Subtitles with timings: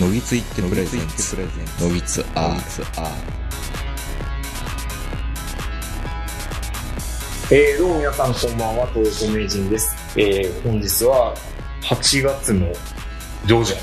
[0.00, 1.36] のぎついってプレゼンツ
[1.82, 2.58] のぎつアー
[7.50, 9.96] えー、どうも皆さんこんばんは、東横名人です。
[10.16, 11.34] えー、本日は
[11.82, 12.72] 8月の
[13.44, 13.76] 上旬、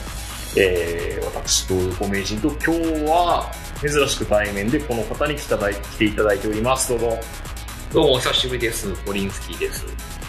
[0.56, 6.92] えー、私、東横名人と今日は珍しく対面でこの方に来ただい来ていただいております。
[6.92, 7.20] どうぞ。
[7.92, 8.94] どうもお久しぶりです。
[9.06, 9.84] ポリンスキーです。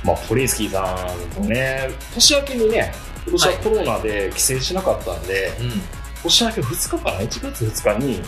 [0.04, 0.96] まあ、ポリンスキーさ
[1.40, 2.92] んとね、年明けにね、
[3.26, 5.52] 今年はコロナで帰省しなかったんで、
[6.22, 8.22] 年明け2日かな、1月2日に。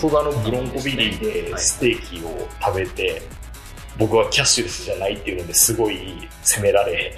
[0.00, 3.22] 戸田のブロンコビリーではいステーキを食べて、
[3.98, 7.14] 僕はキャッシュレスじゃないっていうのですごい責められ、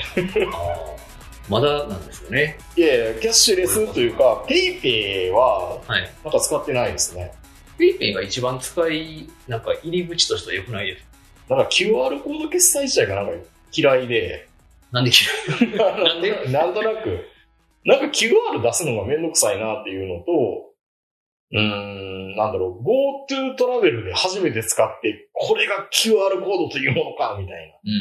[1.49, 2.59] まだなんですよね。
[2.77, 6.13] いやいや、キャッシュレスというか、ペイペイははい。
[6.25, 7.33] なんか使ってないですね。
[7.79, 11.05] ペイペイが一番使い、なんか入り口としては良くないです。
[11.49, 13.33] なんか QR コード決済自体がなんか
[13.73, 14.49] 嫌いで、
[14.93, 17.25] なんで嫌いなんでなんとなく、
[17.85, 20.33] なんか QR 出すのがめんどくさいなっていうのと、
[21.53, 27.93] うーん、なんだろう、GoTo トラベルで初めて使って、これが QR コードというものか、みたいうん。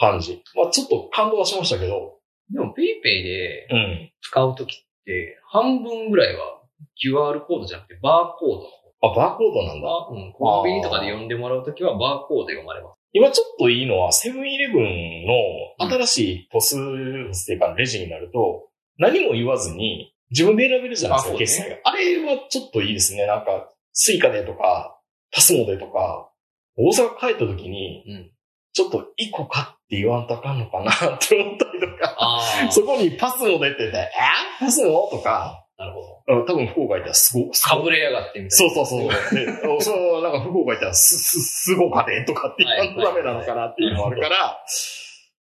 [0.00, 0.42] な感じ。
[0.54, 2.18] まあちょっと感動はしましたけど、
[2.52, 4.12] でもペイペイでうん。
[4.20, 6.62] 使うときって、半分ぐらいは
[7.02, 8.66] QR コードじゃなくてバーコード。
[9.08, 9.88] あ、バーコードなんだ。
[9.88, 10.32] あうん。
[10.32, 12.93] コンビニとかで読んでもらうときはバーコードで読まれます。
[13.16, 16.78] 今ちょっといいのは、セブンイレブンの新しい POS っ
[17.46, 21.76] ていうかレジになると、何も言わずに自分で選べるじゃないですか、決済が。
[21.84, 23.26] あれはちょっといいですね。
[23.26, 24.98] なんか、スイカでとか、
[25.32, 26.28] パスモでとか、
[26.76, 28.30] 大阪帰った時に、うん。
[28.72, 32.40] ちょっと一個買って言わんとあかんのかな って思ったりとか。
[32.72, 34.10] そこにパスモでって言って、え？
[34.58, 35.08] パスモ？
[35.12, 36.13] とか、なるほど。
[36.26, 38.74] うん多分福岡行ったらすご、かぶれやがってみたいな。
[38.74, 39.34] そうそうそう。
[39.34, 44.58] で、その、なんか福岡行ったら、す、す、すごかねとかって言わダメなのかなっていうのもあるから、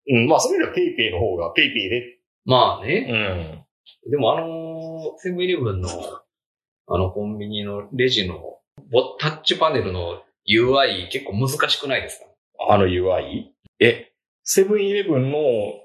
[0.07, 2.03] うん、まあそういう意味ではペイペイの方が、ペイペイで、
[2.45, 3.65] まあね。
[4.05, 4.11] うん。
[4.11, 5.89] でもあのーセブンイレブンの、
[6.87, 8.35] あのコンビニのレジの
[8.91, 12.19] ボタッチパネルの UI 結構難しくないです
[12.57, 12.73] か？
[12.73, 13.47] あの UI?
[13.79, 14.08] え、
[14.51, 15.37] セブンイレブンの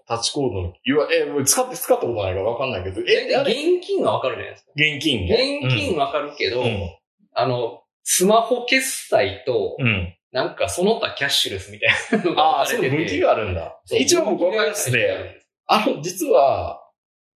[0.09, 3.53] タッチコードの UI、え、使って、使ったことないからわかんないけど、え、あれ？
[3.53, 4.71] 現金はわかるじゃないですか？
[4.75, 5.61] 現金ね。
[5.65, 6.91] 現金わかるけど、うん。
[7.35, 10.15] あの、スマホ決済と、うん。
[10.33, 11.87] なんかその他キャッシュレスみた
[12.17, 13.79] いなのがあててそういう分岐があるんだ。
[14.01, 15.43] 一応僕わかりますね。
[15.67, 16.81] あの、実は、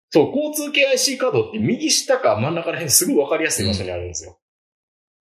[0.09, 4.39] そう、交通系 IC カードって右下か真ん中ら辺すごいわかりやすい場所にあるんですよ。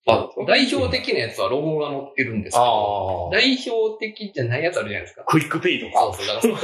[0.09, 3.29] あ代表的なやつはロゴが載ってるんですけど。
[3.33, 5.25] 代表的じゃないやつあるじゃないですか。
[5.27, 6.01] クイックペイとか。
[6.01, 6.27] そうそう。
[6.27, 6.57] だから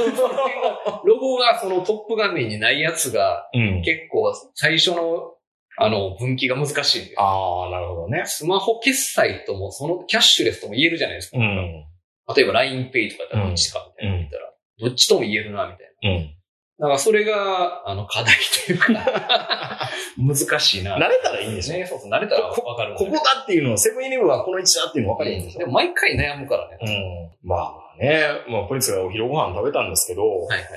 [0.85, 3.81] そのロゴがそのトップ画面にないやつがうん。
[3.83, 5.33] 結構最初の
[5.77, 7.15] あの分岐が難しいんで。
[7.17, 8.23] ああ、なるほどね。
[8.25, 11.37] スマホ決済ともそのキャッシュレスとも言えるじゃないですか。
[11.37, 11.85] うん。
[12.35, 14.43] 例えば LINEPay とかだったらどっちかみたいなの言ったら、
[14.79, 16.09] どっちとも言えるなみたいな。
[16.17, 16.35] うん。
[16.79, 18.35] だからそれが、あの、課題
[18.65, 20.97] というか、 難しいな。
[20.97, 22.95] 慣れたらいいんでしょね、そうそう、慣れたらわこかる。
[22.95, 26.77] ここだっていうのは、セブンイレブンはこの位置だっていうの分かりいいんでしょでも毎回悩むからね。
[26.81, 27.47] うん。
[27.47, 30.67] まあね、まあ、ポリンスがお昼ご飯食べたんですけど、はいはい。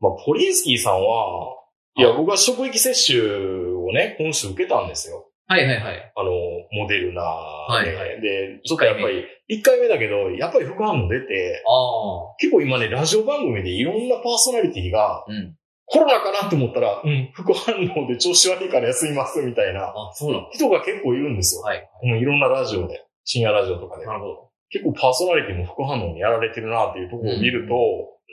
[0.00, 1.56] まあ、ポリンスキーさんは、
[1.96, 5.29] いや、僕は職域接種をね、今週受けたんですよ。
[5.50, 6.12] はいはいはい。
[6.14, 6.30] あの、
[6.70, 7.26] モデルナで。
[7.26, 12.36] はいはいで、ちょっとやっぱり、1回目だけど、やっぱり副反応出て、ああ。
[12.38, 15.56] 結構今ね、ラジオ番組でいろんなパーソナリティが、うん。
[15.86, 21.62] コロナかなと思ったら、うん、副反応で調子悪いから休みますみたいなあ、そうなの人が結構いるんですよ。
[21.62, 21.90] はい。
[22.04, 24.06] うん、いろんなラジオで、深夜ラジオとかで。
[24.06, 24.50] なるほど。
[24.68, 27.74] 結構パーソナリティも副反応にやられてるなっていうところを見ると、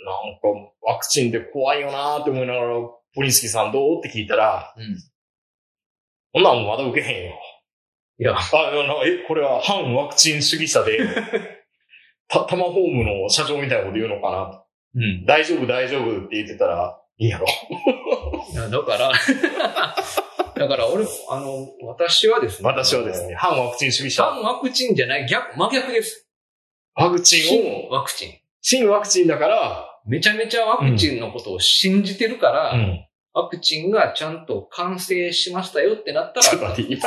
[0.05, 2.75] なんかワクチンって怖いよなって思いながら、
[3.15, 4.97] ポリンスキーさんどうって聞いたら、うん。
[6.37, 7.33] こんなんまだ受けへんよ。
[8.19, 10.99] いや、あ、あのえ、これは反ワクチン主義者で、
[12.29, 14.63] た、タマホームの社長みたいなこと言うのかな
[14.95, 15.25] うん。
[15.25, 17.47] 大丈夫大丈夫って言ってたら、いいやろ。
[18.53, 19.11] いやだから、
[20.53, 22.67] だから俺、あの、私はですね。
[22.67, 24.25] 私はですね、反ワクチン主義者。
[24.25, 26.29] 反ワクチンじゃない、逆、真逆です。
[26.93, 28.33] ワクチン新を、ワクチン。
[28.61, 33.06] 新ワクチンだから、めちゃめちゃワクチンのことを信じてるから、うん。
[33.37, 37.03] ワクチンがちゃんと完成しましたよってなったら、ちょっと待って今。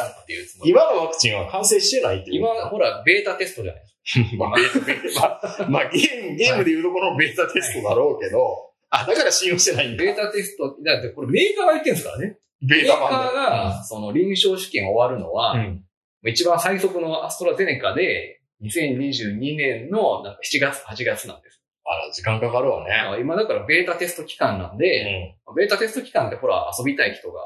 [0.65, 2.37] 今のワクチンは完成してないっていう。
[2.37, 3.91] 今、ほら、ベータテストじゃないです
[4.39, 10.05] まあ、まあ、まあ、ゲーム、ゲームでいうところのベータテストだろうけど、あ、だから信用してないんか。
[10.05, 10.15] だ。
[10.15, 12.39] ベータテスト、だってこれメーカーが言ってるんですからね。
[12.63, 15.85] ベメーカータ版ーが、その臨床試験終わるのは、うん。
[16.27, 21.60] 一番最速のアストラゼネカで、2022年のなんか7月、8月なんです。
[21.85, 22.91] あら、時間かかるわね。
[22.91, 25.55] ら今だからベータテスト期間なんうで、ん。
[25.55, 27.41] ベータテスト期間ってほら遊びたい人が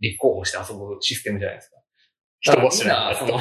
[0.00, 1.76] 立候補して遊ぶシステムじゃないですか。
[2.40, 3.38] 人みんな、その、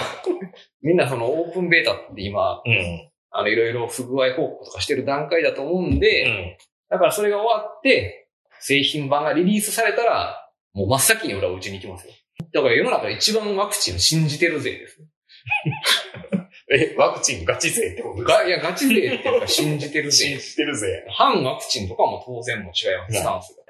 [0.81, 3.11] みんなそのオープンベータって今、うん。
[3.31, 6.57] あの、いろいろ不具合報告とかしてる段階だと思うんで、うん。
[6.89, 8.29] だからそれが終わって、
[8.59, 12.13] 製品版がリリースされたら、もう真っ先に俺はうちに行きますよ。
[12.53, 14.99] だから世の中で一番ワクチン信じてるぜです。
[16.73, 18.33] え、ワクチンガチ勢ってことですか？
[18.37, 20.41] が、いや、ガチ勢っていうか信じてる信ぜ。
[20.41, 21.05] じてるぜ。
[21.09, 23.61] 反ワクチンとかも当然も違います、スタンスが。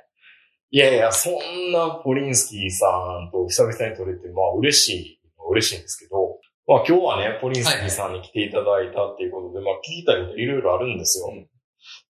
[0.69, 2.87] いやいや、そんなポリンスキーさ
[3.27, 5.19] んと久々に撮れて、まあ嬉しい、
[5.49, 11.27] 嬉しいんですけど、まあ今日はね、ポリンスキーさんに来ていただいたっていうことで、まあ聞きたいこといろいろあるんですよ。
[11.31, 11.47] うん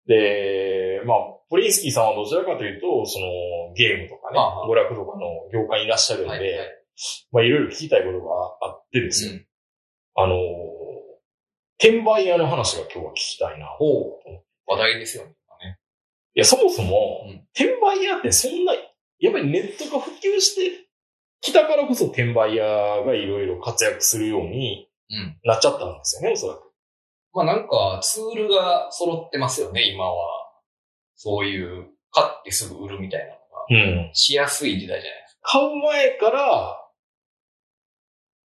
[0.05, 1.17] で、まあ、
[1.49, 6.67] ポリンスキーさんはどちらかというと、そのゲームとかね娯楽とかの業界にいらっしゃるんで、はいはい
[7.31, 9.31] まあいろいろ聞きたいことがあってですよ。
[9.31, 9.45] うん
[10.15, 10.37] あのー、
[11.81, 13.65] 転売屋の話が今日は聞きたいな。
[13.65, 14.41] ほう。
[14.67, 15.35] 話題ですよね。
[16.33, 18.73] いや、そもそも、うん転売屋ってそんな、
[19.19, 20.87] やっぱりネットが普及して
[21.41, 22.65] きたからこそ転売屋
[23.03, 25.37] がいろいろ活躍するようにうん。
[25.43, 26.71] なっちゃったんですよね、おそらく。
[27.33, 30.13] まあなんか、ツールが揃ってますよね、今は。
[31.15, 34.11] そういう、買ってすぐ売るみたいなのが、うん。
[34.13, 35.59] しやすい時代じゃないですか。
[35.59, 36.80] 買う前から、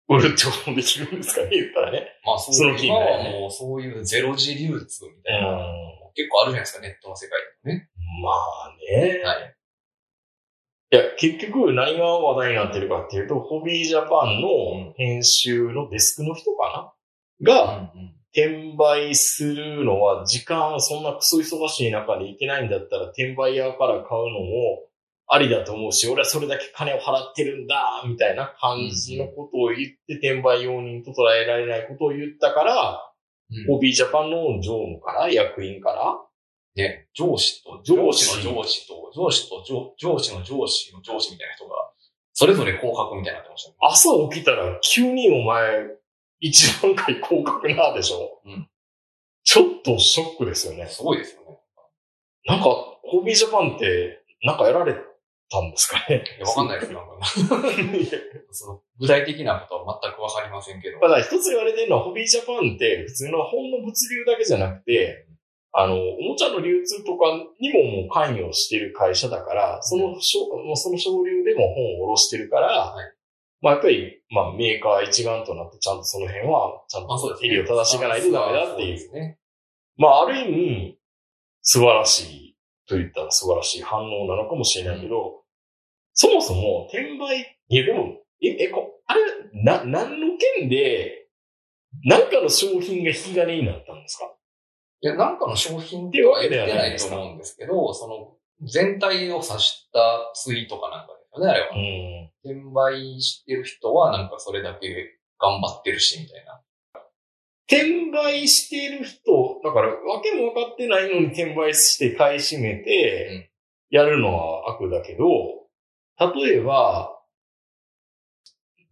[0.07, 2.07] 売るってこともできるんですかね、言ったらね。
[2.23, 5.61] まあそう今はもうそういうゼロ時流通みうたいな、ん。
[6.13, 7.89] 結構あるじゃないですか、ネットの世界でもね。
[8.23, 9.21] まあね。
[9.23, 9.55] はい。
[10.91, 16.93] いや、結局何が話題になってるかっていうと、ホビージャパンの編集のデスクの人か
[17.41, 17.55] な？
[17.55, 17.91] が、
[18.31, 24.83] 転売するのは時間、そんなクソ忙しい中でいけないんだったら転売屋から買うのも
[25.27, 33.11] ありだと思うし、俺はそれだけ金を払ってるんだ、みたいな感じのことを言って転売用人と捉えられないことを言ったから、
[33.51, 36.17] うんホビージャパンの常務から、役員から、
[36.75, 41.75] ね、上司と、上司の上司と、上司と上上司の上司の上司みたいな人が、
[42.33, 43.75] それぞれ降格みたいになってましたね。
[43.81, 45.85] 朝起きたら急にお前、
[46.39, 48.41] 一段階降格なでしょ。
[48.45, 48.67] うん
[49.45, 50.87] ちょっとショックですよね。
[50.87, 51.59] すごいですよね。
[52.47, 52.65] なんか、
[53.03, 54.95] ホビージャパンって、なんかやられ
[55.49, 56.23] たんですかね。
[56.37, 57.19] いやわかんないです、なんか。
[58.51, 60.99] その、具体的なことは全くわかりませんけど。
[60.99, 65.25] ただ一つ言われてるのは、ホビージャパンって普通の本の物流だけじゃなくて、
[65.71, 67.25] あの、おもちゃの流通とか
[67.59, 73.15] にももう関与してる会社だから、その、うその省流でも本を卸してるから、はい
[73.61, 77.07] まあやっぱり、まあメーカー一丸となってちゃんとその辺は、ちゃん。
[77.07, 78.97] と襟を正していかないとダメだっていう。
[78.99, 79.39] そうですね。
[79.97, 80.99] まあある意味、
[81.61, 82.54] 素晴らしい
[82.87, 85.43] と言ったら素晴らしい反応なのかもしれないけど、
[86.13, 89.21] そもそも転売、いやでも、え、え、こあれ、
[89.63, 91.27] な、何の件で、
[92.03, 94.25] 何かの商品が引き金になったんですか？
[95.01, 98.37] いや、なんかの商品っていうわけ言ってではないないと思うんですけど、その、
[98.67, 101.75] 全体を指したツイートかなんかですよね、あれは。
[101.75, 102.31] ん。
[102.43, 106.61] 転売してる人はなんかそれだけ頑張ってるし、みたいな。
[107.67, 113.51] 転売している人、だから、わけも分かってないのに転売して買い占めて、
[113.89, 115.25] やるのは悪だけど、
[116.19, 117.11] 例えば、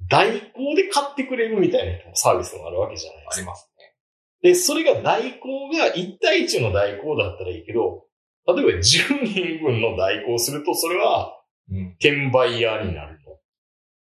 [0.09, 3.37] 代行で買ってくれるみたいなサービスがあるわけじゃないですか。
[3.37, 4.49] ありますね。
[4.49, 8.05] で、それが代行が1対1の代行だったらいいけど、
[8.45, 11.39] 例えば10人分の代行すると、それは
[11.71, 11.87] うん。
[11.99, 13.12] 転売屋になるの。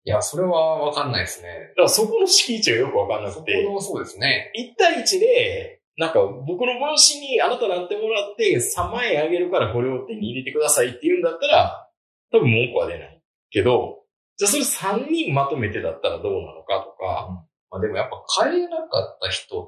[0.04, 1.48] いや、それはわかんないですね。
[1.70, 4.52] だからそこの敷地がよくわかんなそこくて、の、そうですね。
[4.56, 11.88] 1対1で、なんか僕の分子にあなたなってもらって3万円あげるからこれを手に入れてくださいって言うんだったら、
[12.32, 13.20] 多分文句は出ない。
[13.50, 14.02] けど、
[14.38, 19.62] じゃあそれ3人まとめてだったらどうなのかとか、まあでもやっぱ買えなかった人の、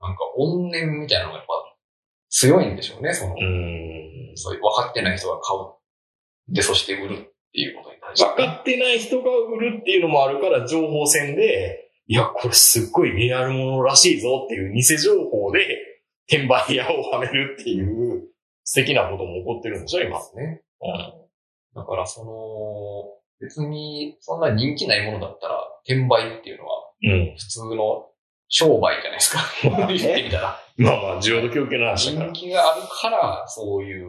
[0.00, 1.52] なんか怨念みたいなのがやっぱ
[2.28, 4.36] 強いんでしょうね、その、うーん。
[4.36, 6.54] そういう分かってない人が買う。
[6.54, 8.26] で、そして売るいうことに対して。
[8.26, 15.78] 分かってない人が売るっていうのもあるから情報戦で、いや、これすっごいリアルものらしいぞっていう偽情報で
[16.26, 18.28] 転売屋をはめるっていう
[18.64, 20.18] 素敵なことも起こってるんでしょ、今。
[20.18, 20.62] ね。
[20.80, 21.28] うん
[21.74, 23.04] だからその、
[23.40, 27.34] 別にそんな人気ないものだったら、転売っていうのはうん。
[27.36, 28.06] 普通の
[28.48, 29.38] 商売じゃないですか。
[29.70, 30.58] まあね言ってみたら。
[30.76, 32.40] まあまあ、需要と供給の話だから人。
[32.40, 34.08] 気があるから、そういう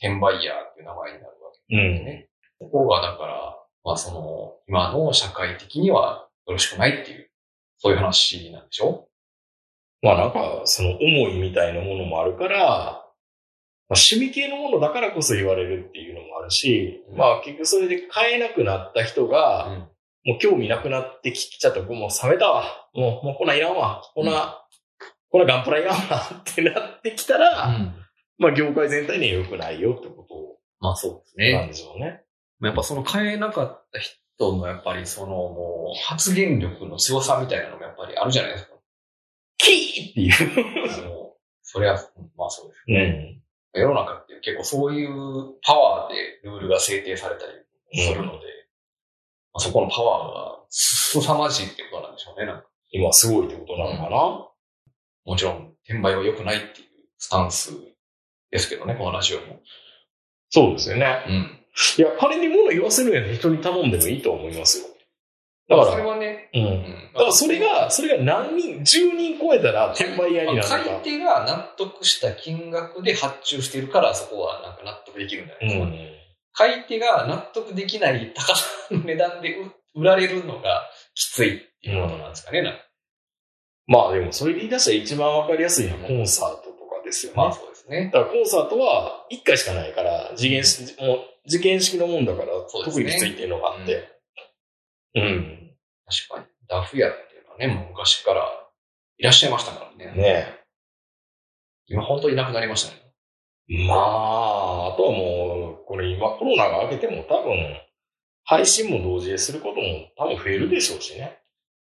[0.00, 1.94] 転売ヤーっていう名前になるわけうん。
[1.94, 2.28] ですね。
[2.58, 7.30] ここがだから、まあその、今の社会的にはよろしくないっていう、
[7.78, 9.08] そういう話なんでしょ？
[10.02, 13.02] まあなんか、その思いみたいなものもあるから、まあ、
[13.90, 19.88] 趣味系のものだからこそ言われるっていうのもあるし、うんまあ結局それで買えなくなった人が、うん。
[20.26, 21.82] もう興味なくなってきちゃった。
[21.82, 22.64] もう冷めたわ。
[22.94, 24.00] もう、もうこんなんいらんわ。
[24.14, 24.64] こんな、
[25.28, 26.18] こんなガンプラいらんわ
[26.50, 27.68] ってなってきたら、
[28.38, 31.68] まあ業界全体には良くないよってこまあそうですとなんね。
[31.68, 32.23] でしょうね。
[32.66, 38.74] やっぱその買えなかった人のやっぱりそのもう発言力の強さみたいなのもやっぱりあるじゃないですか。
[39.58, 41.08] キーっていう。
[41.08, 41.94] もうそれは、
[42.36, 43.40] まあそうですうね。
[43.74, 43.80] ん。
[43.80, 45.10] 世の中って結構そういう
[45.62, 47.52] パワーでルールが制定されたり
[48.02, 48.38] するので、
[49.54, 52.46] あそこのパワーが凄まじいってことなんでしょうね。
[52.46, 54.48] なんか今すごいってことなのかな、
[55.24, 56.86] もちろん、転売は良くないっていう
[57.18, 57.72] スタンス
[58.50, 59.60] ですけどね、このラジオも。
[60.50, 61.24] そうですよね。
[61.26, 61.63] うん。
[61.98, 64.86] いや、彼に物言わせるんやったら人に頼んでもいいと思いますよ。
[65.68, 66.62] だだから、それはね、うん。
[66.62, 70.68] うんだからそれが、それが何人、10人超えたら転売屋になる。
[70.68, 75.84] 買い手が納得した金額で発注しているから、そこはなんか納得できるんじゃないですか。
[75.84, 75.98] うん。
[76.52, 82.62] 買い手が納得できない高さの値段で売売られるのがきついっていうことなんですかね。
[82.62, 82.80] なんか
[83.86, 87.36] まあでも、それで言い出したら一番わかりやすいのはコンサートとかですよね。
[87.36, 88.10] まあそうですね。
[88.12, 92.46] だからコンサートは1回しかないから、次元式、もう、次元式のもんだから、
[92.84, 94.08] 特にきついっていうのがあって。
[95.14, 95.76] うん。
[96.06, 96.46] 確かに。
[96.68, 98.48] ダフ屋っていうのはね、もう昔から
[99.18, 100.12] いらっしゃいましたからね。
[100.16, 100.60] ね
[101.86, 103.04] 今本当にいなくなりましたね。
[103.86, 107.80] まあ、あとはもう、これ今コロナが明けても多分、
[108.44, 111.38] 配信も同時ですることも多分増えるでしょうしね。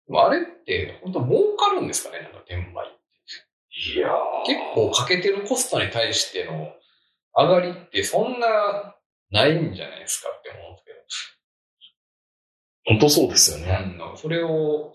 [0.06, 2.87] でもあれって本当儲かるんですかねなんか転売。
[3.94, 4.11] いや
[4.44, 6.73] 結構かけてるコストに対しての
[7.35, 8.97] 上がりってそんな
[9.32, 11.38] ないんじゃないですかって思うんです
[12.84, 12.98] けど。
[12.98, 13.96] 本当そうですよね。
[13.98, 14.94] うん、それを、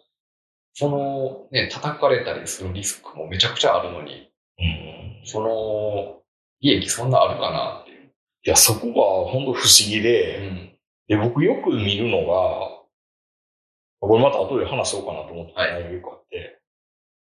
[0.73, 4.29] その、ね、叩かれたりするリスクもめちゃくちゃあるのに、
[4.59, 5.21] うん。
[5.25, 6.21] その、
[6.61, 8.11] 利益そんなあるかなっていう。
[8.45, 10.77] いや、そこが本当不思議で、ん。
[11.07, 12.77] で、僕よく見るのが、
[13.99, 16.61] これまた後で話そうかなと思ってたはい内容がよくあって、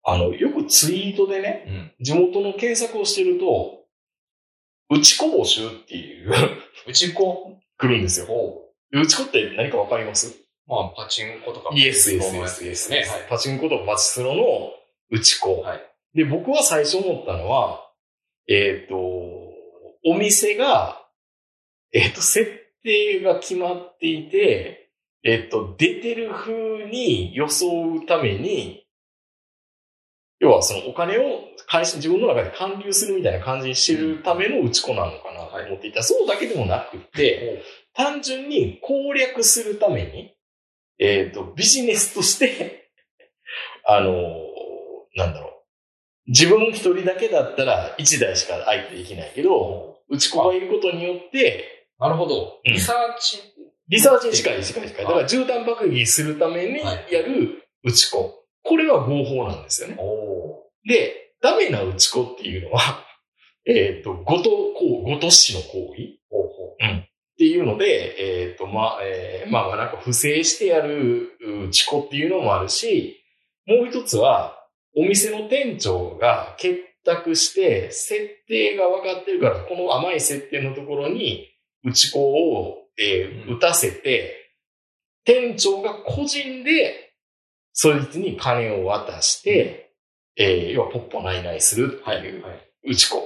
[0.03, 1.65] あの、よくツイートでね、
[1.99, 2.05] うん。
[2.05, 3.86] 地元の検索をしてると、
[4.89, 6.33] うちこ募集っていう、
[6.87, 8.27] うち子来るんですよ。
[8.27, 10.35] を、うちこって何かわかります？
[10.65, 13.05] まあ、パチンコとか、イエス、イエス、イエス、イエスね。
[13.29, 14.73] パチンコとパチスロの
[15.09, 15.61] うちこ。
[15.61, 15.81] はい。
[16.13, 17.89] で、僕は最初思ったのは、
[18.49, 18.95] えっ、と、
[20.05, 21.05] お店が、
[21.93, 22.49] えっ、と、設
[22.83, 24.91] 定が決まっていて、
[25.23, 28.86] えっ、と、出てる風に装うために、
[30.39, 36.03] 要はそのお金を会社、自分の中で還流するみたいな感じにしてるための打ち子なのかなと思っていた。
[36.03, 37.63] そうだけでもなくって、
[37.93, 40.33] 単純に攻略するために、
[40.99, 42.89] えっ、と、ビジネスとして、
[43.85, 44.13] あの、
[45.15, 45.51] なんだろう。
[46.27, 52.59] 自分一人だけだったら一台しか相手できないけど、打ち子がいることによって、なるほど。
[52.65, 53.41] うんリサーチ、
[53.87, 55.05] リサーチに近い近い近い。
[55.05, 58.36] だから絨毯爆撃するためにやる打ち子。
[58.67, 59.95] これは合法なんですよね。
[59.97, 63.05] おで、ダメな打ち子っていうのは、
[63.65, 66.17] えっ、と、ごと、こう、ごとしの行為。
[66.29, 73.23] ほうほっていうので、えっ、と、まあ、えーまあ、なんか不正してやる打ち子っていうのもあるし、
[73.65, 81.47] もう一つは、お店の店長が結託して、設定が分かってるから、この甘い設定のところに、
[81.83, 83.55] 打ち子を、えーうん。
[83.57, 84.55] 打たせて、
[85.23, 87.06] 店長が個人で、
[87.79, 89.91] そいつに金を渡して、
[90.35, 92.21] えー要はポッポナイナイするってはい。
[92.21, 92.69] いうはい。
[92.91, 93.17] 打ち子。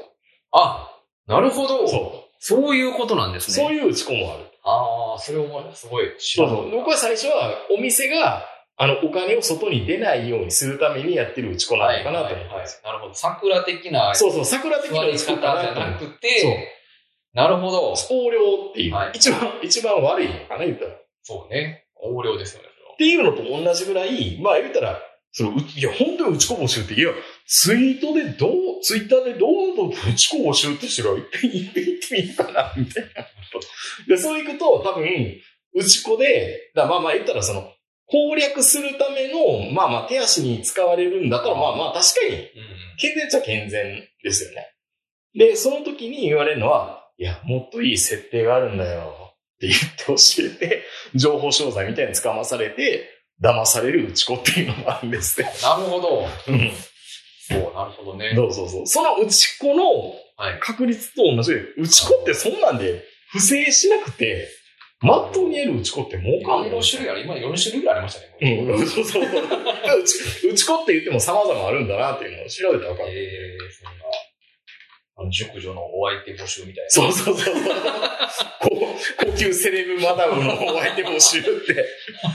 [0.52, 0.92] あ、
[1.26, 1.88] なるほど。
[1.88, 3.64] そそういうことなんですう。
[3.64, 3.70] ね。
[3.70, 4.44] そういう打ち子もある。
[4.66, 6.72] ああ、それをすごい知そうそう。
[6.72, 12.92] 僕は最初は、お店が、あの、お金を外に出ないようにするためにやってる打ち子なのかなと思ったんですよ。
[12.92, 13.14] なるほど。
[13.14, 16.06] 桜的なそうそう、桜的な打ち子方じゃかなと思って。
[16.08, 16.68] なくて、
[17.34, 17.94] なるほど。
[18.10, 18.40] 横領
[18.72, 20.92] っていう、はい一番、一番悪いのかな、言ったら。
[20.92, 21.86] っそうね。
[22.04, 22.70] 横領ですよね。
[23.02, 25.00] ていうのと同じぐらい、まあ言ったら、
[25.32, 27.12] その、ういや、本当に打ち子募集って、いや、
[27.48, 28.52] ツイートでどう、
[28.84, 31.82] ツイッターでどうぞ打ち子募集って人がいっぺん言って
[32.12, 33.26] みるかな、みたいな。
[34.08, 35.08] で、そういくと、多分、
[35.74, 37.72] 打ち子で、だまあまあ言ったらその、
[38.06, 42.46] 攻略するための、まあまあ手足に使われるんだったら、まあまあ確かに、うん。
[42.98, 44.76] 健全っちゃ健全ですよね。
[45.34, 49.21] で、その時に言われるのは、いや、もっといい設定があるんだよ。
[49.68, 53.10] って言って教えて、情報商材みたいに捕まされて、
[53.42, 55.52] 騙される打ち子っていうのもあるんですって。
[55.64, 56.28] なるほど。
[56.48, 56.72] うん。
[57.48, 58.34] そう、なるほどね。
[58.36, 58.88] そうそうそう。
[58.88, 59.84] その打ち子の
[60.38, 60.60] はい。
[60.60, 64.48] 確率と同じで、打ち子ってそんなんで不正しなくて、
[65.02, 67.22] まっとうにやる打ち子って儲いかんないろいろ種類ある。
[67.22, 68.68] 今4種類ぐらいありましたね。
[68.68, 69.24] うん、そうそうそう。
[69.24, 73.10] 打ち打ち子って言っても様々あるんだなっていうのを調べたら分かる。
[73.12, 74.04] えー、そんな、
[75.22, 76.90] あの、熟女のお相手募集みたいな。
[76.90, 77.56] そうそうそう。
[78.62, 81.86] こう高級セレブマダムのお相手募集って。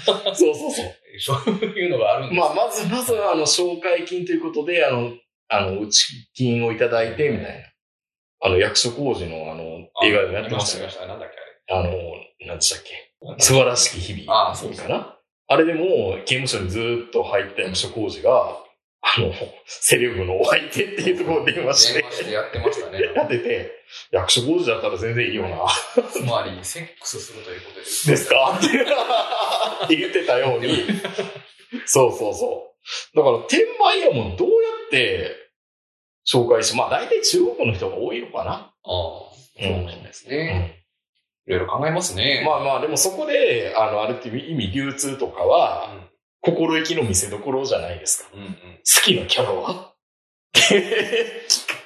[0.05, 0.95] そうそうそう。
[1.19, 5.13] そういうのがあるんですまあ、まず、まずは、あの、紹介金ということで、あの、
[5.49, 7.73] あの、うち金をいただいて、みたいな。
[8.41, 11.07] あの、役所工事の、あの、映画でもやってましたよやりました。
[11.07, 11.37] なんだっけ、
[11.73, 11.89] あれ。
[11.89, 11.93] あの、
[12.47, 14.33] 何でしたっけ素晴らしき日々。
[14.33, 15.17] ああそうかな。
[15.49, 18.59] あれでも、刑務所にずーっと入った役所工事が、
[19.09, 19.33] あの、
[19.67, 23.01] セレブのお相手っていうところで電話して電、話してやってましたね。
[23.15, 23.71] やってて、
[24.11, 25.65] 役所工事だったら全然いいよな。
[26.11, 28.09] つまり、セックスするということです。
[28.09, 28.59] ですか？
[28.59, 29.97] って。
[29.97, 30.85] 言ってたように、
[31.85, 32.75] そうそうそ
[33.15, 33.17] う。
[33.17, 34.55] だから、転売屋もどうや
[34.89, 35.37] って
[36.29, 38.53] 紹介し、まあ大体中国の人が多いのかな。
[38.53, 40.83] ああ、そうないですね。
[41.47, 42.43] いろいろ考えますね。
[42.45, 46.09] まあまあ、でもそこで、あの、あるっていう意味流通とかは、
[46.47, 48.31] 心意気の見せ所じゃないですか。
[48.33, 48.41] うん。
[48.41, 48.53] うんうん。
[48.53, 48.57] 好
[49.05, 49.93] きなキャラは？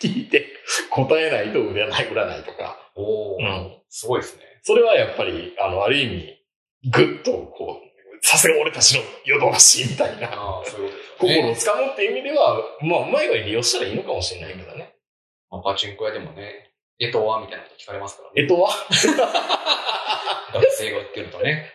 [0.01, 0.47] 聞いて
[0.91, 2.77] 答えないと売れない、売らないとか。
[2.95, 4.43] おお、うんすごいですね。
[4.63, 6.37] それはやっぱり、あの、ある意味、
[6.91, 10.93] ぐっとこう、さすが俺たちのヨドバシみたいなういうことですよね。
[11.19, 14.95] 心をつかむっていう意味では、まあ、うまい具合に利用したらいいのかもしれないけどね。
[15.51, 18.43] まあ、パチンコ屋でもね、えとはみたいなこと聞かれますからね。
[18.45, 18.69] えとは
[20.53, 21.73] 学生が売ってるとね。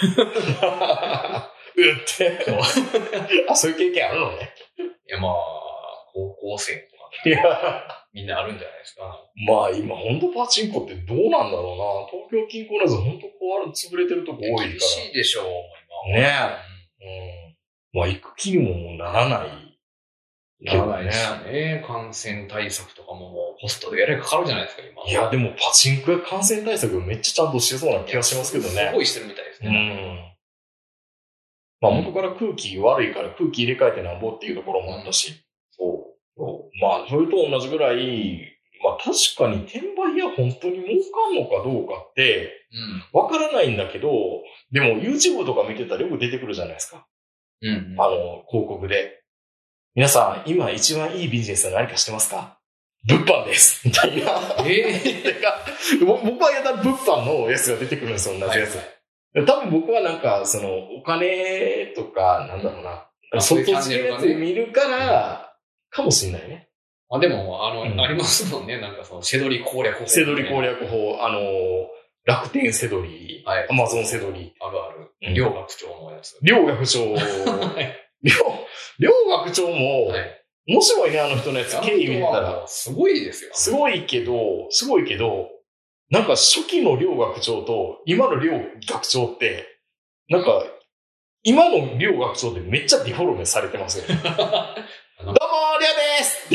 [1.76, 2.38] うって。
[3.48, 4.30] あ、そういう経験あるの？
[4.36, 4.54] ね。
[5.06, 5.32] いや、まあ、
[6.12, 9.02] 高校生とかいや、みんなあるんじゃないですか？
[9.46, 12.18] まあ今本当パチンコってどうなんだろうな。
[12.28, 13.32] 東京近郊のやつ本当こ
[13.66, 14.68] う潰れてるとこ多いから。
[14.68, 15.44] 厳しいでしょう、
[16.12, 16.58] 今ねは。
[17.00, 17.04] え。
[17.04, 17.98] うん。
[17.98, 19.70] まあ行く気にもならない。
[20.62, 21.82] ならないですよね。
[21.86, 25.04] 感染対策とかももうホストでやれかかるじゃないですか、今。
[25.08, 28.88] いや、でもパチンコや感染対策めっちゃちゃんとしてそうな気がしますけどね。
[28.88, 29.70] すごいしてるみたいですうね。
[29.70, 30.29] ん。
[31.80, 35.32] まあ元から空気悪いから空気入れ替えてなんぼっていうところもあったし。
[35.70, 42.52] そそうまあそれと同じぐらい、まあ確かに転売屋本当に儲かんのかどうかって、
[43.12, 43.16] う。
[43.18, 44.10] わからないんだけど、
[44.72, 47.06] でも YouTube とか見てたらよく出てくるじゃないですか。
[47.62, 47.68] うん。
[47.92, 48.00] うん。
[48.00, 49.22] あの、広告で。
[49.94, 52.58] 皆さん、今一番いいビジネスは何かしてますか？
[53.08, 53.86] 物販です。
[53.88, 54.32] みたいな。
[54.64, 55.58] えて か
[56.06, 58.78] 僕僕はやたら物販のやつが出てくるんですよ、同じやつ。
[59.34, 60.68] 多分僕はなんか、その、
[60.98, 63.06] お金とか、なんだろうな。
[63.32, 65.54] あそっちそういうチャンネルのやつ見るから、
[65.90, 66.68] かもしれないね。
[67.10, 68.80] あ、でも、あの、うんありますもんね。
[68.80, 70.06] なんかその、セドリ攻略法。
[70.06, 70.62] セドリ攻。
[70.62, 71.40] 略法、あの、
[72.24, 75.12] 楽天セドリ、はいアマゾンセドリ、あるある。
[75.28, 76.38] うん両学長のやつ。
[76.42, 77.18] 両学長、 は
[77.80, 77.96] い。
[78.22, 78.34] 両、
[78.98, 80.44] 両学長も、はい。
[80.66, 82.64] 面白いね、あの人のやつ、経緯見てたら。
[82.66, 83.50] すごいですよ。
[83.54, 85.48] すごいけど、すごいけど、
[86.10, 88.52] なんか初期の両学長と今の両
[88.88, 89.66] 学長って、
[90.28, 90.64] なんか、
[91.44, 94.04] 今の両学長ってめっちゃディフォルメされてますよ。
[94.10, 95.34] どうも、
[95.78, 96.48] りゃですっ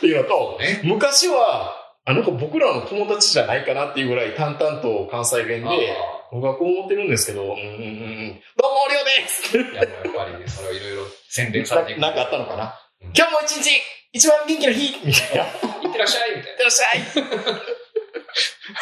[0.00, 0.80] ていうのと、ね。
[0.84, 1.74] 昔は、
[2.06, 5.94] あ、なんか僕らの友達じゃないかなっていうぐらい淡々と関西弁あで、
[6.32, 12.00] 僕はこう思ってるんですけど、うんうんうんうん、どうも、りょうですーいや、もうやっぱりね、それをいろいろ洗練されていく。
[12.00, 13.70] ななんかあったのかな、うん今日も一日、
[14.12, 15.44] 一番元気の日みたいな。
[15.84, 17.87] いってらっしゃいみたいいってらっしゃい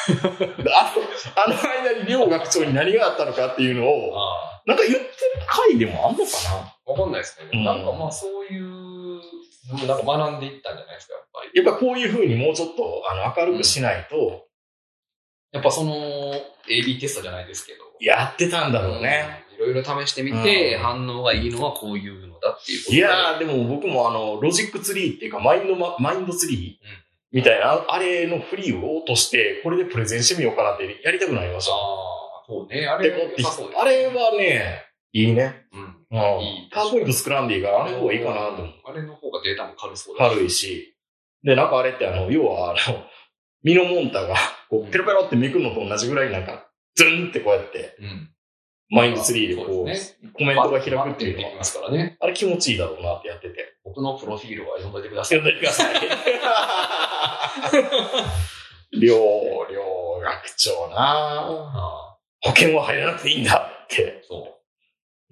[0.09, 3.89] あの、あの間に両学長に何があったのかっていうのな。
[3.89, 5.09] を、あなんか言ってる
[5.47, 6.31] 回でもあんのかな？
[6.87, 6.91] あ。
[6.91, 7.51] わかんないですね。
[7.53, 9.21] うんなんかまあそういう、
[9.87, 11.65] なんか学んでいったんじゃないですか、やっぱり。
[11.65, 14.47] やっぱこういう風にもうちょっとあの明るくしないと、
[15.53, 15.95] やっぱその、
[16.69, 17.79] AB テストじゃないですけど。
[18.01, 19.45] やってたんだろうね。
[19.55, 22.97] いろいろ試してみて、うん反応がいいのはこういうのだっていうことで。
[22.97, 26.87] いやー、でも僕もあの、ロジックツリーっていうか、マインドマ、マインドツリー
[27.33, 31.73] みたいな、あれのフリーを落として、これでプレゼンしてみようかなってやりたくなりました。
[31.73, 32.87] ああ、そうね。
[32.87, 35.67] あれはでこって良さそうですあれはね、いいね。
[35.73, 35.81] うん。
[35.81, 36.71] うんいい。
[36.71, 38.75] パワーポイント作らんでいいから、あれの方がいいかなと思う。
[38.85, 40.35] あれの方がデータも軽そうだし。
[40.35, 40.97] 軽いし。
[41.43, 43.05] で、なんかあれってあの、要はあの、
[43.63, 44.35] ミノモンタが、
[44.71, 48.31] こう、ペロペロってめくるのと同じぐらいなんか、ズンってこうやって、うん。
[48.89, 49.99] マインドツリーでこう、ね
[50.33, 52.17] コメントが開くっていうのはできま、すからね。
[52.21, 53.77] あれ気持ちいいだろうなってやってて。
[53.85, 55.39] 僕のプロフィールは読んどいてください。
[55.39, 55.95] 読んでください。
[59.01, 59.17] 両、
[59.71, 64.21] 両学長なあ保険は入らなくていいんだって。
[64.23, 64.59] あ、そ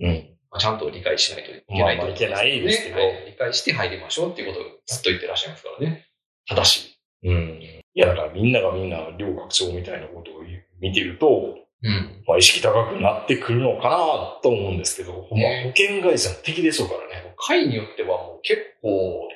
[0.00, 0.06] う。
[0.06, 0.36] うん。
[0.50, 6.06] まあちゃんと理解しないといけないいけないですけど理解して入りましょうっていうことをずっと言ってらっしゃいますからね。
[6.46, 6.98] ただし。
[7.22, 7.60] うん。
[7.94, 10.42] いや、だからみんながみんな両学長みたいなことを
[10.80, 12.24] 見てると、うん。
[12.26, 17.34] まあ意識高くなってくるのかなと思うんですけど、まあ保ね険会社の敵でしょうからね。
[17.36, 19.28] 会によってはもう結構、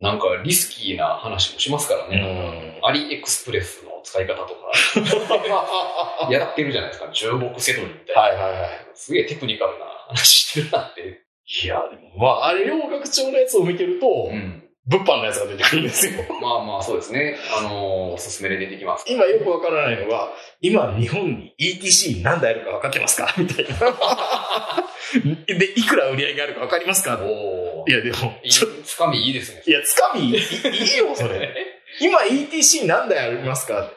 [0.00, 2.78] なんかリスキーな話もしますからうね。
[2.82, 2.86] ん。
[2.86, 7.08] アリエクスプレスの使い方とか、 やってるじゃないですか。
[7.12, 8.22] 中国セドリみたいな。
[8.22, 8.70] はいはいはい。
[8.94, 11.22] すすげえテクニカルな話してるなって。
[11.62, 14.60] いや、でもまあ、あれ両学長のやつを見てると、ん。
[14.86, 16.12] 物販のやつが出てくるんですよ。
[16.42, 17.38] まあまあそうですね。
[17.58, 19.06] あのーおすすめで出てきます。
[19.08, 20.28] 今よくわからないのが、
[20.60, 23.32] 今日本に ETC 何台あるか分かってますか？
[23.38, 23.72] みたいな。
[25.58, 27.18] で、いくら売り上げがあるか分かりますか？
[27.22, 28.16] おいや、でも、
[28.48, 29.62] ちょつかみいいですね。
[29.66, 31.54] いや、つかみいいよ、それ。
[32.00, 33.90] 今 ETC 何台ありますか？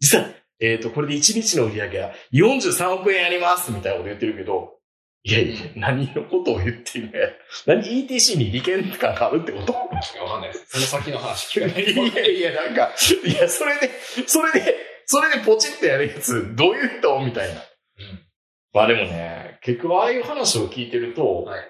[0.00, 0.28] 実は、
[0.60, 4.74] えっ、と、これで1日の売り上げは43億円ありますみたいなこと言ってるけど、
[5.22, 7.28] いやいや、何のことを言ってるのや。
[7.66, 9.72] 何 ETC に利権感があるってこと？
[9.72, 10.66] わかんないです。
[10.68, 12.90] その先の話聞かない いやいや、なんか、
[13.24, 13.90] いや、それで、
[14.26, 14.76] それで、
[15.06, 17.18] それでポチってやるやつ、どういう人？
[17.20, 17.62] みたいな。
[18.72, 21.60] まあでもね、結局ああいう話を聞いてると、はい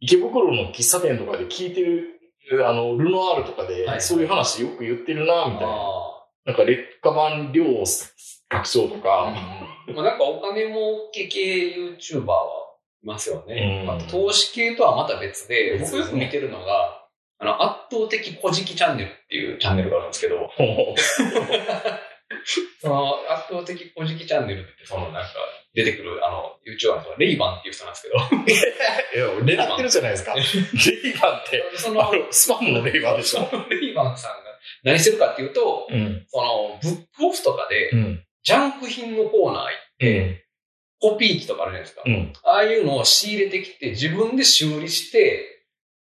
[0.00, 2.20] 池袋の喫茶店とかで聞いてる、
[2.66, 5.72] あの、ルノアールとかでは、いそういう話よく言ってるな、みたいな。
[5.72, 6.10] あ
[6.46, 7.64] なんか劣化版量
[8.48, 9.00] 学長とあ。
[9.00, 9.24] か、
[9.88, 12.44] うんまあなんかお金儲け系 YouTuber は
[13.02, 13.84] いますよね。
[13.84, 13.90] うん。
[13.90, 17.06] あと投資系とはまた別で、僕よく見てるのが、
[17.38, 20.50] あの、圧倒的古事記チャンネルっていうチャンネルがあるんですけど、
[22.80, 25.28] その圧倒的古事記チャンネルって、そのなんか
[25.74, 30.34] 出てくるあの YouTuber の人がレイバンっていう人なんですけど、 いや、狙ってるじゃないですか。
[30.34, 33.48] レイバンって、そのスパムのレイバンでしょ。
[33.70, 34.50] レイバンさんが
[34.84, 36.26] 何してるかっていうと、うん。
[36.28, 38.24] そのブックオフとかでうん。
[38.42, 40.46] ジャンク品のコーナー行って、
[40.98, 42.02] コピー機とかあるじゃないですか。
[42.06, 42.32] うん。
[42.44, 45.66] ああいうのを仕入れてきて、自分で修理して、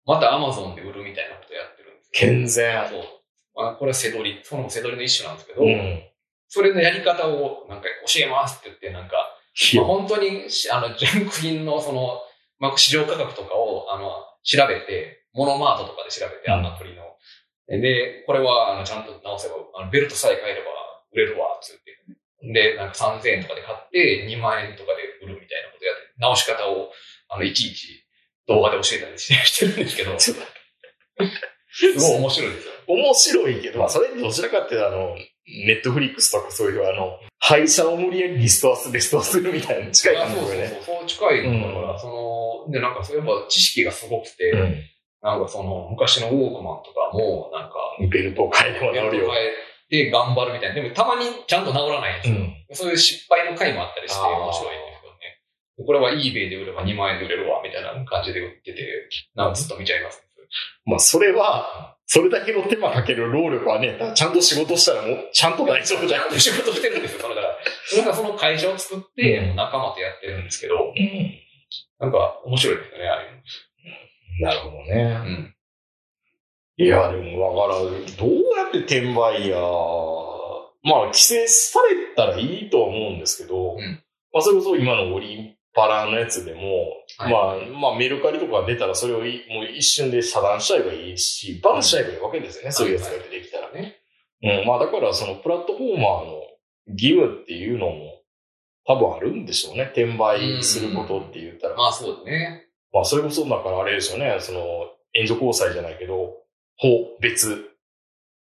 [0.05, 2.31] またアマゾンで売るみたいなことやってるんですよ。
[2.31, 2.89] 健全。
[2.89, 3.05] そう。
[3.55, 6.03] まあ、これはセドリ、そのセドリの一種なんですけど、うん。
[6.49, 9.36] それのやり方をなんか教えますって言って、なんか、
[9.77, 12.21] まあ、本当にしあのジャンク品のその、
[12.59, 14.11] まあ、市場価格とかをあの
[14.43, 17.03] 調べて、モノマートとかで調べて、あんな鳥の。
[17.69, 20.71] で、これはあのちゃんと直せば、あのベルトさえ買えれば
[21.13, 22.17] 売れるわ、って言っ
[22.53, 22.73] て。
[22.73, 26.93] で、なんか3000円とかで買って、2万円とかで売るみたいなことやって、直し方を、
[27.29, 28.07] あの、いちいち
[28.47, 30.33] 動画で教えたりしてしてるんですけど、 す
[31.99, 32.73] ごい面白いですよ。
[32.87, 40.83] 面白いけど、まあ、それどちらかっていうと、あの、ネットフリックスとかそういう、あの、廃車を無理やりリストアする、リストアするみたいな近いあそうそう感じだよね。
[40.85, 44.83] そう、そう近いのだから、うんその、で、なんかそういえば知識がすごくて、うん。
[45.23, 47.75] なんかその、昔のウォークマンとかも、なんか、
[48.11, 49.11] ベルトを変えてもらうよ。
[49.11, 50.75] ベルト変えて頑張るみたいな。
[50.75, 52.37] でもたまにちゃんと治らないんですよ。
[52.37, 52.55] うん。
[52.73, 55.87] そういう失敗の回もあったりして面白いんですけどね。
[55.87, 60.23] これは eBay で売れば2万円で売れるわ、みたいな感じで売ってて、なんかずっと見ちゃいます。
[60.85, 66.23] まあ、それは、それだけの手間かける労力はね、ちゃんと仕事したらもう、ちゃんと大丈夫だよ。
[66.39, 67.55] 仕事してるんですよ、それだから。
[67.85, 71.35] それがその会社を作って、うん仲間とやってるんですけど、うん。
[71.99, 75.05] なんか面白いですよね、ああいうなるほどね。
[75.05, 75.21] の。
[75.21, 75.55] うん。
[76.79, 77.91] いや、でもわからん。
[77.91, 79.57] どうやって転売や、
[80.83, 86.87] まあ、規制されたらいいとは思うんですけど、うんまあ、それこそ今のオリパラのやつでも、
[87.19, 93.97] はいまあ、まあ、メルカリとか出たらそれをいもう一瞬で遮断しちゃえばいいし、バンしちゃえばいいわけですよね、そういうやつが出てきたらね。
[94.43, 96.41] うん、まあ、だからそのプラットフォーマーの
[96.89, 98.23] 義務っていうのも
[98.87, 99.91] 多分あるんでしょうね。
[99.93, 101.77] 転売することって言ったら。
[101.77, 102.69] まあそうだね。
[102.93, 104.61] まあ、それこそだからあれですよね、その、
[105.13, 106.39] 援助交際じゃないけど、
[106.79, 107.76] 法、別、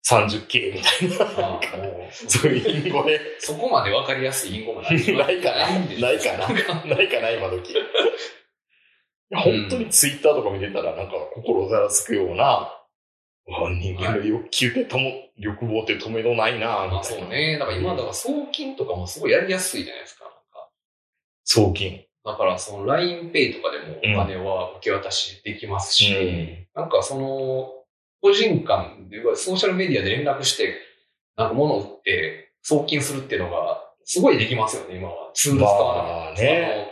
[0.09, 1.61] 30K みたいな、
[2.29, 4.95] そういう隠語で、そこまでわかりやすい隠語もない。
[4.95, 6.49] ないかなないかな
[6.97, 7.73] ないかな、今時。
[7.73, 7.77] い
[9.31, 12.71] や本当にツイッターとか見てたら、なんか心ざらつくような、
[13.47, 17.59] 人間の欲求ってとも、欲望って止めどないな、まあみたいうね。
[17.59, 20.25] だから今、だから送金とかもすごいやりやすいじゃないですか。
[21.45, 22.05] 送金。
[22.25, 27.69] だからその LINEPay とかでもお金は受け渡しできますし、うんなんかその、
[28.25, 30.75] 個人間で、ソーシャルメディアで連絡して、
[31.37, 35.31] なんか物を売って送金するっていうのが、すごいできますよね、今は。
[35.35, 36.51] ツール使わなくても。
[36.51, 36.91] まあね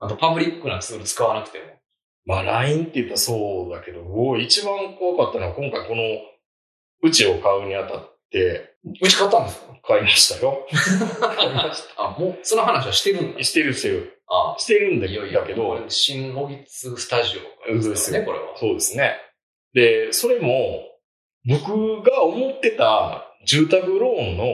[0.00, 1.64] あとパブリックなツール使わなくても。
[2.24, 6.02] まあ、LINE って言ったらそうだけど、一番怖かったのは、今回この、
[7.02, 9.66] うちを買うにあたって、うち買ったんですか？
[9.86, 10.66] 買いましたよ。
[11.20, 13.44] 買いましあ、もう、その話はしてるんだた。。
[13.44, 14.20] してるしてる。
[14.28, 15.42] あしてるんだいよいよ。
[15.42, 17.38] だけど、新ノギツスタジ
[17.70, 18.56] オですね、これは。
[18.56, 19.14] そうですね。
[19.76, 20.82] で、それも、
[21.46, 24.44] 僕が思ってた住宅ローンの、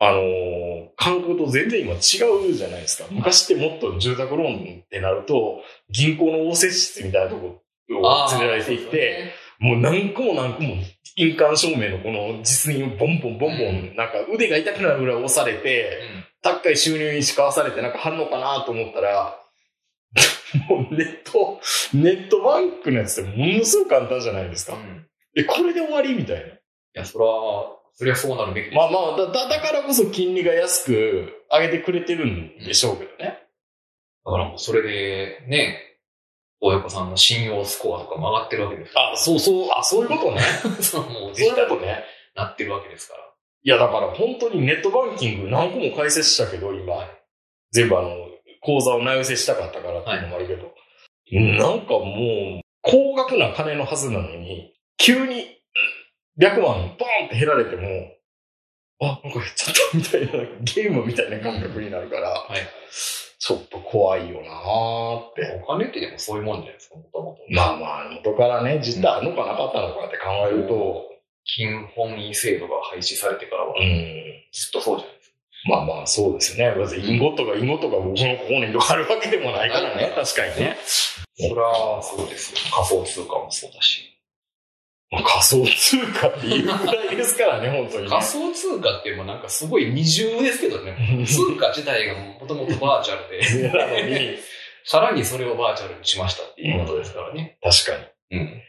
[0.00, 0.62] あのー
[0.96, 3.08] 感覚と全然今違うじゃないですか。
[3.10, 10.76] 昔ってもっと住宅ローンってなると、銀行の応接室みたいなとこを連れられていて、もう何個も何個も
[11.16, 15.98] 印鑑証明のこの実印をボンボンボンボン、なんか腕が痛くなるぐらい押されて、
[16.40, 19.41] 高い収入にしかわされてなんか反応かなと思ったら、
[20.68, 21.60] もうネット、
[21.94, 24.74] ネットバンクのやつってものすごく簡単じゃないですか。
[24.74, 25.06] うん。
[25.36, 28.74] え、これで終わりみたいいや、それは、それはそうなるべき。
[28.74, 33.38] まあまあ、だ、だだからこそ金利が安く上げてくれてるんでしょうけどね。
[34.24, 35.78] だからもうそれで、ね、
[36.60, 40.40] 大横さんの信用スコアとかも上がってるわけですあ、そうそう、あ、そういうことね。
[40.80, 42.04] そう、もうそういうことね。
[42.34, 43.20] なってるわけですから。
[43.64, 47.08] いや、だから本当にネットバンキング何個も解説したけど、今。
[47.72, 48.10] 全部あの、
[48.62, 50.72] 口座を内寄せしたかったからっていうのもあるけど。
[51.32, 55.46] なんかもう、高額な金のはずなのに、急に、
[56.38, 56.96] 100万ボーンっ
[57.30, 58.12] て減られても、
[59.00, 62.60] あ、なんか減っちゃったみたいな、ゲームみたいな感覚になるから、はい。
[63.38, 65.60] ちょっと怖いよなーって。
[65.64, 67.38] お金ってでもそういうもんじゃないですか、もともと。
[67.50, 71.10] まあまあ、元からね、実態あるのかなかったのかって考えると、
[71.44, 74.46] 金本位制度が廃止されてからはう、ん。
[74.52, 75.21] ずっとそうじゃない。
[75.64, 76.74] まあまあ、そうですね。
[76.76, 80.12] 別に、インゴとかインゴとか僕のここにあるわけでもないからね。
[80.14, 80.76] 確かにね。
[81.36, 82.58] それは、そうですよ。
[82.74, 84.08] 仮想通貨もそうだし。
[85.12, 88.08] まあ仮想通貨っていうぐらいですからね、本当に、ね。
[88.08, 91.24] 仮想通貨ってもうなんかすごい二重ですけどね。
[91.26, 94.38] 通貨自体がもともとバーチャルで、 なのに、
[94.84, 97.58] さらにそれをバーチャルにしましたっていうことですからね。
[97.62, 97.98] 確か
[98.30, 98.38] に。
[98.38, 98.62] うん。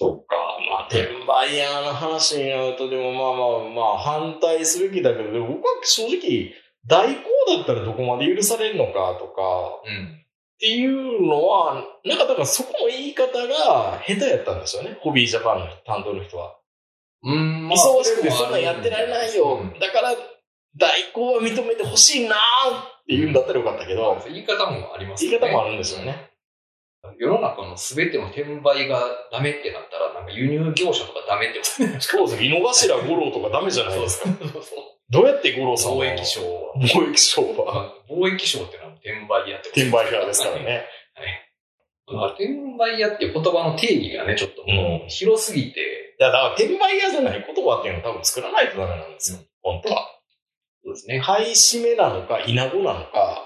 [0.00, 0.36] そっか。
[0.70, 6.54] まあ、転売屋の話になると、でもまあまあまあ、反対すべきだけど、でも僕は正直、
[6.86, 7.22] 代行
[7.54, 9.42] だったらどこまで許されるのかとか、
[9.84, 10.16] うん。
[10.16, 14.96] っていうのは、なんかだからそこの言い方が下手やったんですよね。
[15.02, 16.56] ホビージャパンの担当の人は。
[17.22, 19.60] うん、忙しくてそんなんやってられないよ。
[19.62, 20.14] うんだから、
[20.76, 26.29] 代行は認めてほしいなーって言うんだったらよかったけど、言い方もあります言い方もあるんですよね。
[27.18, 31.96] 世の中の全ての転売がダメってなったら、なんか輸入業者とかダメってことね。
[32.00, 32.42] そうです。
[32.44, 34.28] 井の頭五郎とかダメじゃないですか。
[34.28, 34.62] そうそう。
[35.08, 36.04] どうやって五郎さんは？
[36.04, 36.74] 貿易商は。
[36.76, 37.94] 貿易商は？
[38.08, 40.56] あ貿易商ってのは転売屋ってこと転売屋ですから。
[40.56, 40.86] ね。
[42.06, 45.80] まあ転売屋っていう言葉の定義がね、ちょっともう広すぎて、
[46.20, 49.38] いや、だから転売屋じゃない言葉っていうのを多分作らないとダメなんですよ。
[49.62, 50.06] 本当は。
[50.84, 51.20] そうですね。
[51.24, 53.44] 買い占めなのか、稲子なのか、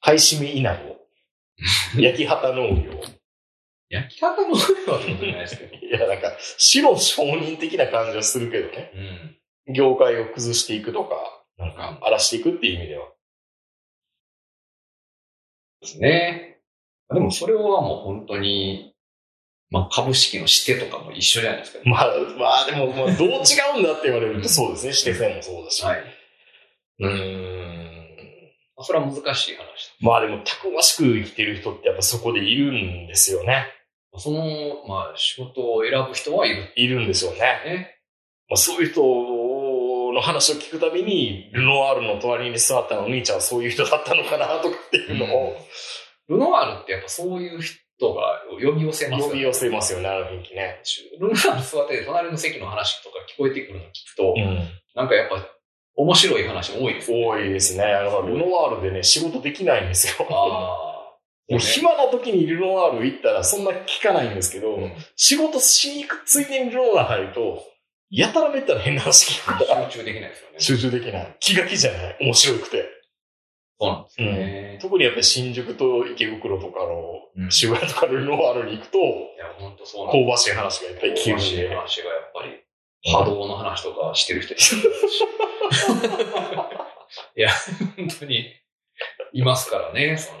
[0.00, 0.91] 買い占め稲子、
[1.98, 3.00] 焼き畑農業。
[3.88, 5.74] 焼き方のそれはそうじゃないですけど。
[5.86, 8.90] いや、なんか、白承認的な感じはするけどね。
[9.66, 9.74] うん。
[9.74, 13.12] 業界を崩していくとか、なんか、荒らしていくっていう意味では。
[15.82, 16.60] ですね。
[17.12, 18.94] でもそれはもう本当に、
[19.70, 22.06] まあ株式の指定とかも一緒じゃないですか、まあ、
[22.38, 24.92] まあでも、まあ、どう違うんだって言われるとそうですね。
[24.92, 25.84] 指定線もそうだし。
[25.84, 26.04] はい。
[27.00, 27.91] うーん。
[28.82, 29.94] まあそれは難しい話。
[30.00, 33.66] まあでも、たくましく生きてる人ってやっぱそこでいるんですよね。
[34.16, 37.38] その、まあ仕事を選ぶ人はいるいるんですよね。
[37.38, 37.98] ね。
[38.48, 39.00] まあ、そういう人
[40.12, 45.56] の話を聞くたびに、ルノワールの隣に座ったお兄ちゃんはそういう人だったのかなとかっていうのを
[46.28, 50.82] ルノワールってやっぱそういう人が呼び寄せます呼び寄せますよね、あの雰囲気ね。
[51.18, 54.68] ルノワール座ってて隣の席の話とか聞こえてくるの聞くと、ん。
[54.94, 55.36] なんかやっぱ
[55.94, 57.26] 面白い話多いですね。
[57.26, 57.84] 多いですね。
[57.84, 60.26] あのルノワールでね、仕事できないんですよ。
[60.30, 60.92] ああ。
[61.50, 67.64] もう暇な時にルノワール行ったらそんな聞かないんですけど、うん仕事しに行くついでにルノワール入ると、
[68.10, 70.54] やたらめったら変な話聞くから、集中できないですよね。
[70.58, 71.36] 集中できない。
[71.40, 72.16] 気が気じゃない。
[72.20, 72.84] 面白くて。
[73.80, 74.78] そうなんですね。
[74.80, 76.86] 特にやっぱり新宿と池袋とかう
[77.40, 79.02] んの渋谷とかルノワールに行くと、い
[79.38, 81.68] や、本当そう香ばしい話がいっぱい聞けるん香ばしいで。
[81.68, 82.62] 話がやっぱり、
[83.04, 84.76] 波動の話とかしてる人いるし
[87.36, 87.50] いや、
[87.96, 88.46] 本当に、
[89.32, 90.16] いますからね。
[90.16, 90.38] その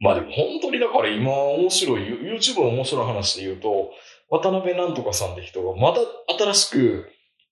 [0.00, 3.90] まあでも本当にだから今面白い、YouTube の面白い話で言うと、
[4.30, 6.00] 渡辺なんとかさんって人がまた
[6.38, 7.10] 新しく、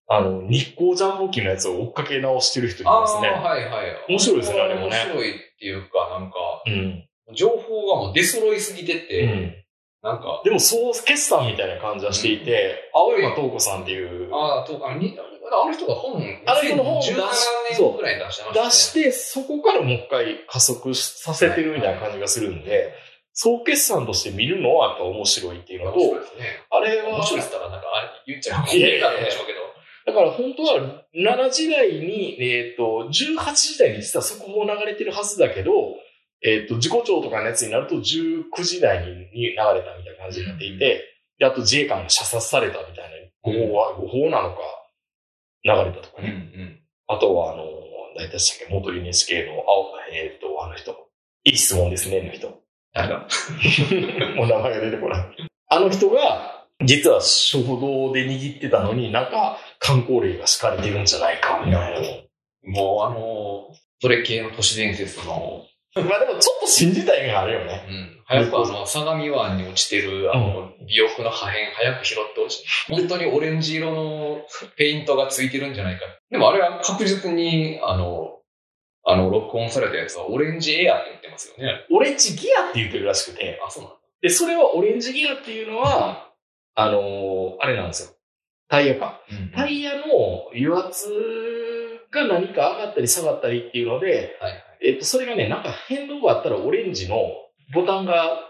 [0.08, 3.28] あの、日光ジャンボ機のやつを追っかけ直してる人いあますね。
[3.28, 3.96] あ、はいはい。
[4.08, 7.08] 面白いですねあれもね面白いっていうか、なんか、うん。
[7.34, 9.54] 情報がもう出揃いすぎてて、うん。
[10.02, 15.14] なんか、でもそう、決算みたいな感じはしていて、青山東子さんっていう、ああ、とあに
[15.52, 17.20] あの人が本、あの人の本を出し17
[17.78, 18.22] 年ぐらいに
[18.54, 22.92] 出してそこからもう一回加速させてるみたいな感じがするんで、
[23.32, 25.98] 総決算として見るのはやっぱ面白いっていうのと。
[26.70, 28.66] あれは、面白いったらなんか、あれ言っちゃう。
[28.66, 29.58] いやいやいやなんでしょうけど。
[30.06, 35.70] だから本当は7時台に、えっ、と、18時台に実は速報流れてるはずだけど、
[36.42, 41.04] えっ、と、自己帳とかのやつになると19時台に流れたみたいな感じになっていて、
[41.38, 43.08] で、あと自衛官が射殺されたみたいな、
[43.42, 44.58] 誤報は、誤報なのか、
[45.64, 46.34] 流れたとかうんうね。
[46.64, 46.80] ん。
[47.06, 47.64] あとは、あの、
[48.16, 51.08] 誰でしたっけ、元 NHK の、青、えっ、と、あの人。
[51.44, 52.62] いい質問ですね、の人。
[52.92, 53.20] 誰が
[54.36, 55.26] もう名前が出てこない。
[55.68, 62.72] あの人が、実は衝動で握ってたのになんか、観光令が敷かれてるんじゃないか、みたいな。
[62.72, 65.66] もうあの、それ系の都市伝説の、
[66.04, 67.86] まあでもちょっと信じたい面があるよね。
[67.88, 68.22] うん。
[68.24, 74.42] 早くあの、相模湾に落ちてる、あの、尾翼の破片、早く拾って落ちて、本当にオレンジ色の
[74.76, 76.02] ペイントがついてるんじゃないか。
[76.30, 78.38] でもあれは確実に、あの、
[79.04, 81.86] あの、録音されたやつはオレンジエアって言ってますよね。
[81.90, 83.58] オレンジギアって言ってるらしくて。
[83.66, 83.98] あ、そうなんだ。
[84.20, 86.28] で、それはオレンジギアっていうのは、
[86.74, 88.14] あのーあれなんですよ。
[88.68, 89.20] タイヤか。
[89.30, 90.04] うんタイヤの
[90.54, 91.08] 油圧
[92.10, 94.64] が何か上がったり下がったりっていうので、はいはい。
[94.82, 97.16] えっと、それがね、なんか変動があったらオレンジの
[97.72, 98.40] ボタンが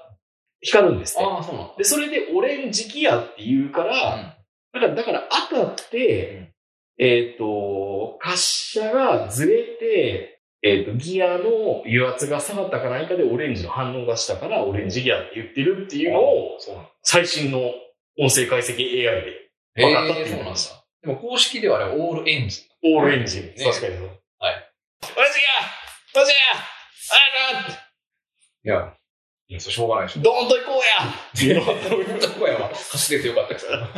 [0.61, 1.25] 光るんですね。
[1.25, 1.75] ああ、そうなんだ。
[1.77, 4.37] で、それでオレンジギアって言うから、
[4.73, 6.53] だから、だから当たって、
[6.99, 16.91] えっ、と、滑車がずれて、えっ、と、ギアの油圧が下がったか何かでオレンジの反応がしたから、オレンジギアって言ってるっていうのを、そうなんだ。
[17.03, 17.61] 最新の
[18.19, 19.23] 音声解析 AI
[19.75, 20.55] で分かったってえーそうなん。
[20.55, 20.61] で
[21.03, 22.97] でも公式ではあれオールエンジン。
[22.97, 23.43] オールエンジン。
[23.43, 23.95] ね確かに。
[26.15, 26.25] はい。
[26.25, 26.37] 同じや同じや
[27.11, 28.95] あらいや、
[29.49, 30.23] いや、それしょうがないでしょ。
[30.23, 31.69] ドーンと行こうやっていうのは
[32.21, 32.69] どこやわ。
[32.69, 33.73] 走れてよかったですよ。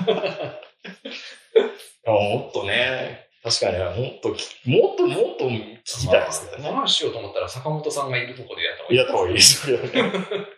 [2.07, 6.70] あもっとね、確かに、もっとき、もっともっと聞きたいですけどね。
[6.70, 8.99] まあ、話しようと思ったら坂本さんがいるとこでやった方がいい。
[8.99, 10.12] やった方がいいですよね。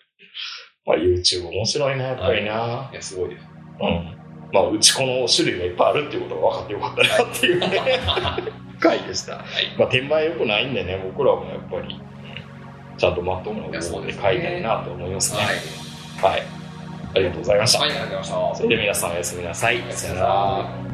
[0.84, 2.90] まあ YouTube 面白いな、やっぱりな。
[2.92, 3.46] いや、すごいです。
[3.80, 4.18] うん。
[4.52, 8.00] まあ、うちこの種類がいっぱいあるっていうことが分かってよかったなっていうね、
[8.82, 9.36] 回でした。
[9.36, 9.44] はい。
[9.78, 12.00] まあ、転売良くないんでね、僕らもやっぱり、
[12.98, 15.40] ちゃんとまっとうな方法で買いたいなと思いますね。
[16.20, 16.32] はい。
[16.32, 16.42] はい。
[17.14, 17.80] ありがとうございました。
[17.80, 18.56] はい、ありがとうございました。
[18.56, 19.82] それでは皆さんおやすみなさい。
[19.90, 20.91] さよなら。